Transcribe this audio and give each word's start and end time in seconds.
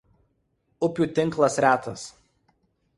Upių 0.89 1.09
tinklas 1.21 1.61
retas. 1.69 2.11